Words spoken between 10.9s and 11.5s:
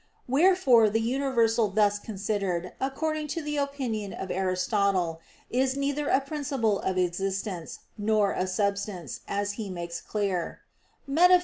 (Metaph.